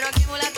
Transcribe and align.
pero 0.00 0.57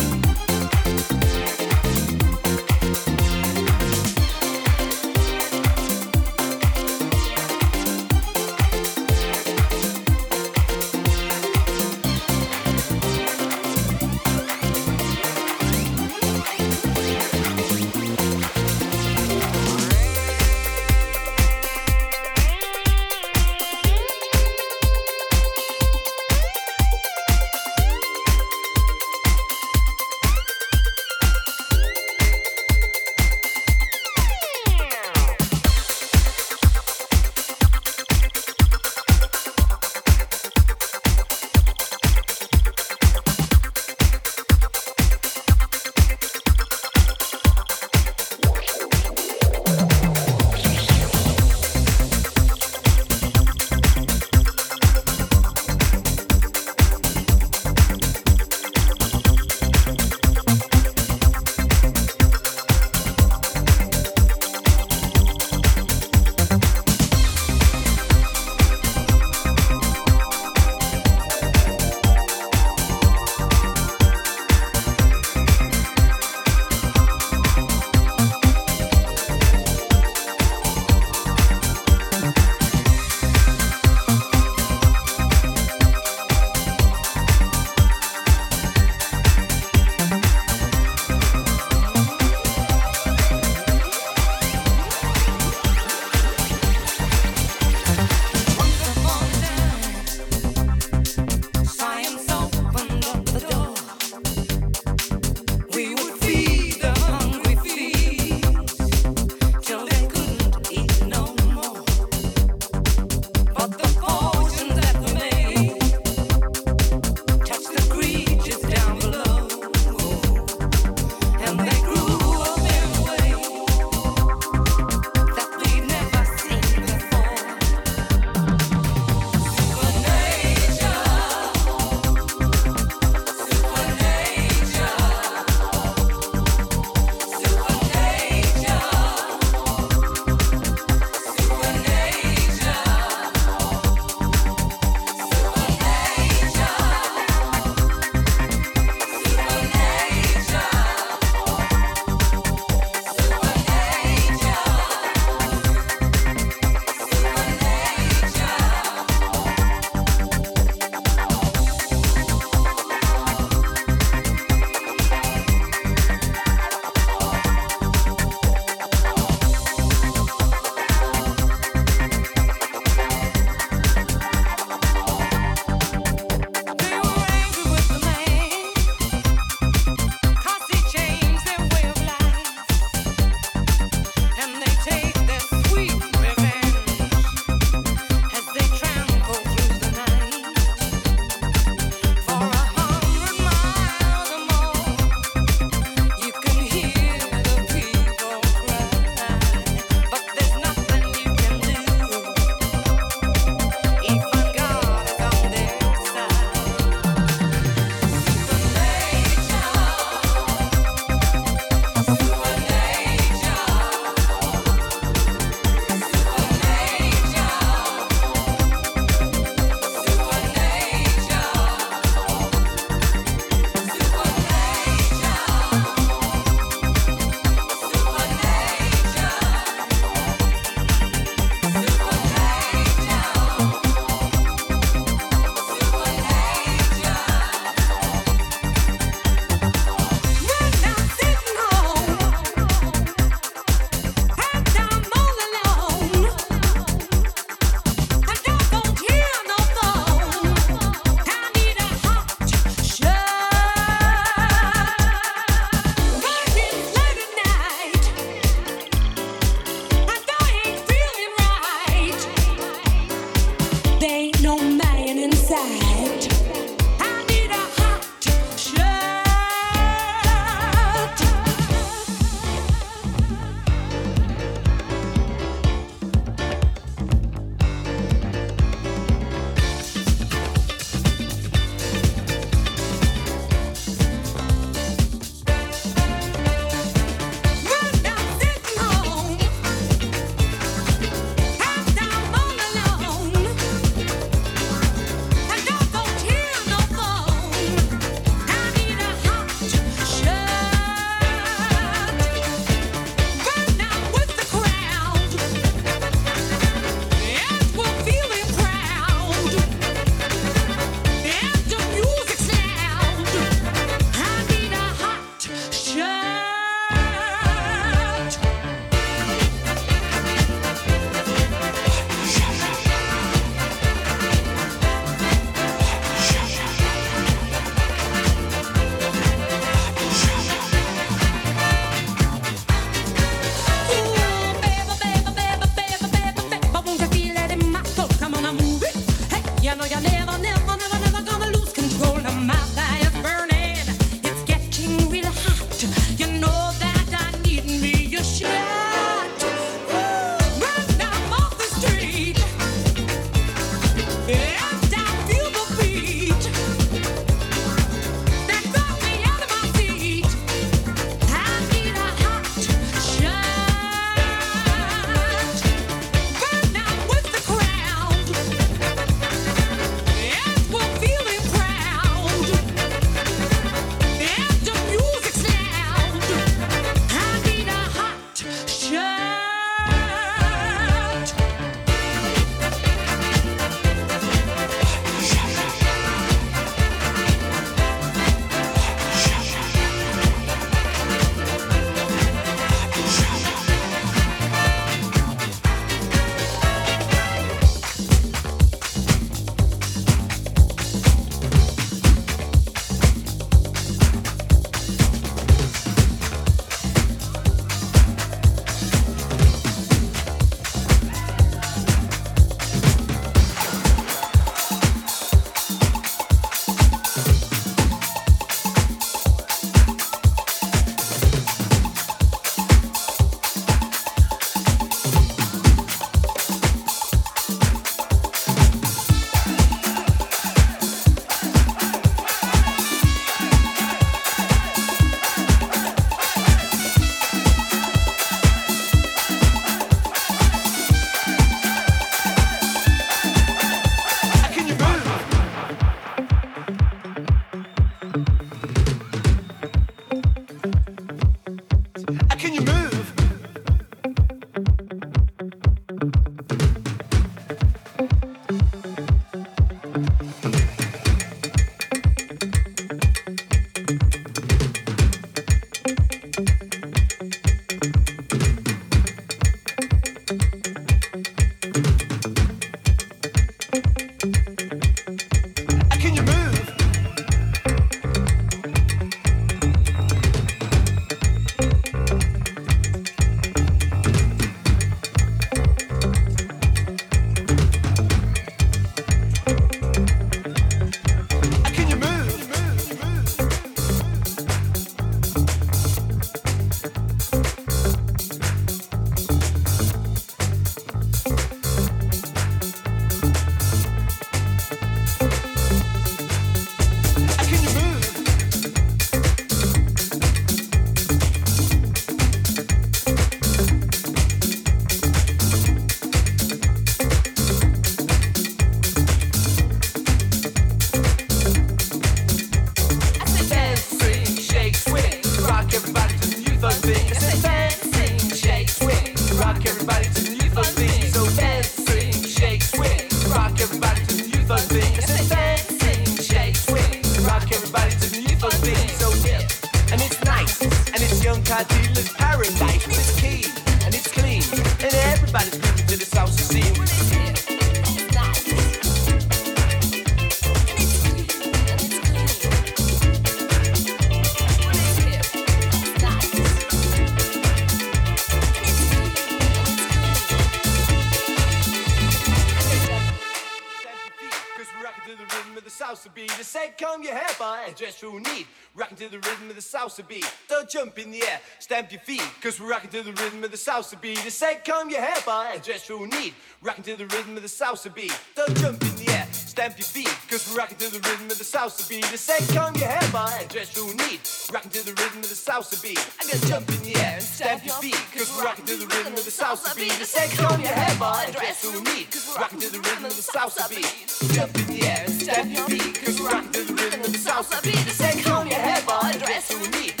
Jump 570.81 570.97
in 570.97 571.11
the 571.11 571.21
air, 571.21 571.39
stamp 571.59 571.91
your 571.91 572.01
feet, 572.01 572.25
cause 572.41 572.59
we're 572.59 572.67
rocking 572.67 572.89
to 572.89 573.03
the 573.03 573.11
rhythm 573.21 573.43
of 573.43 573.51
the 573.51 573.57
salsa 573.57 574.01
beat. 574.01 574.17
I 574.17 574.29
say, 574.29 574.57
comb 574.65 574.89
your 574.89 575.01
hair 575.01 575.21
by 575.27 575.59
dress 575.63 575.87
real 575.87 576.07
need, 576.07 576.33
Rocking 576.63 576.83
to 576.85 576.95
the 576.95 577.05
rhythm 577.05 577.35
of 577.37 577.43
the 577.43 577.47
salsa 577.47 577.93
beat. 577.93 578.13
Don't 578.35 578.55
jump 578.57 578.81
in 578.81 578.95
the 578.95 579.11
air, 579.13 579.27
stamp 579.31 579.77
your 579.77 579.85
feet, 579.85 580.09
cause 580.29 580.49
we're 580.49 580.57
rocking 580.57 580.77
to 580.77 580.89
the 580.89 580.99
rhythm 581.07 581.25
of 581.29 581.37
the 581.37 581.43
salsa 581.43 581.87
beat. 581.87 582.05
I 582.05 582.15
say, 582.15 582.39
comb 582.55 582.75
your 582.75 582.87
hair 582.87 583.11
by 583.13 583.45
dress 583.49 583.77
real 583.77 583.93
need, 583.93 584.21
Rocking 584.51 584.71
to 584.71 584.81
the 584.85 584.93
rhythm 584.93 585.19
of 585.21 585.29
the 585.29 585.37
salsa 585.37 585.77
beat. 585.83 586.01
I 586.19 586.23
gotta 586.25 586.47
jump 586.47 586.69
in 586.69 586.81
the 586.81 586.95
air 586.97 587.13
and 587.13 587.23
stamp 587.23 587.65
your 587.65 587.75
feet, 587.75 588.01
cause 588.17 588.29
we're 588.35 588.45
rocking 588.45 588.65
to 588.65 588.77
the 588.77 588.87
rhythm 588.87 589.13
of 589.13 589.23
the 589.23 589.29
salsa 589.29 589.75
beat. 589.77 589.93
I 589.93 590.05
say, 590.05 590.25
comb 590.35 590.61
your 590.61 590.73
hair 590.73 590.97
by 590.97 591.29
dress 591.29 591.61
real 591.61 591.81
neat. 591.93 592.09
Rocking 592.37 592.59
to 592.59 592.69
the 592.73 592.81
rhythm 592.81 593.05
of 593.05 593.13
the 593.13 593.25
salsa 593.25 593.69
beat. 593.69 593.93
Jump 594.33 594.57
in 594.57 594.65
the 594.73 594.81
air 594.81 595.03
and 595.05 595.13
stamp 595.13 595.45
your 595.53 595.65
feet, 595.69 595.93
cause 596.01 596.17
we're 596.19 596.29
rocking 596.29 596.51
to 596.57 596.63
the 596.65 596.73
rhythm 596.73 597.01
of 597.01 597.11
the 597.13 597.21
salsa 597.21 597.61
beat. 597.61 597.85
I 597.85 597.93
say, 597.93 598.21
comb 598.25 598.47
your 598.47 598.57
hair 598.57 598.81
by 598.87 599.13
dress 599.21 599.53
real 599.53 599.69
neat. 599.77 600.00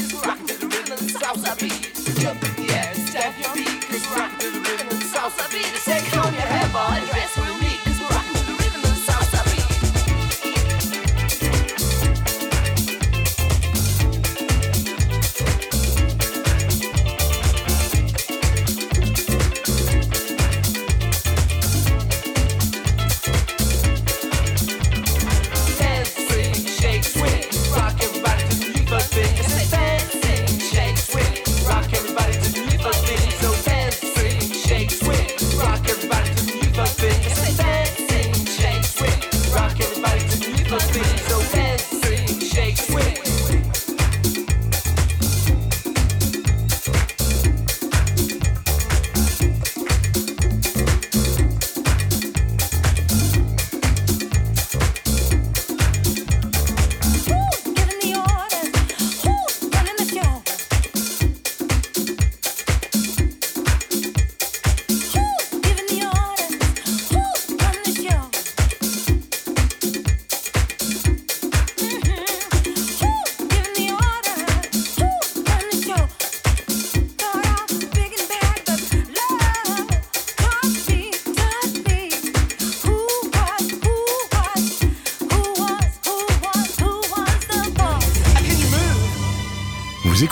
Stamp 3.21 3.37
your 3.37 3.49
feet, 3.49 3.87
cause 3.87 4.07
rocking 4.17 4.39
to 4.39 4.49
the 4.49 4.59
rhythm 4.59 4.99
salsa 4.99 5.45
beat. 5.51 5.65
Say, 5.77 6.01
comb 6.09 6.33
your 6.33 6.73
by 6.73 6.99
dress 7.11 7.50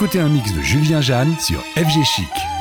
écoutez 0.10 0.24
un 0.24 0.30
mix 0.30 0.52
de 0.54 0.62
Julien 0.62 1.02
Jeanne 1.02 1.36
sur 1.40 1.60
FG 1.76 2.04
Chic. 2.04 2.59